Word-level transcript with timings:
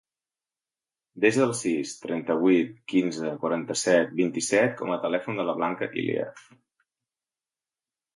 Desa 1.25 1.41
el 1.47 1.51
sis, 1.57 1.91
trenta-vuit, 2.05 2.71
quinze, 2.93 3.33
quaranta-set, 3.43 4.15
vint-i-set 4.21 4.73
com 4.81 4.95
a 4.95 4.97
telèfon 5.05 5.39
de 5.41 5.45
la 5.51 5.55
Blanca 5.61 5.91
Iliev. 6.05 6.43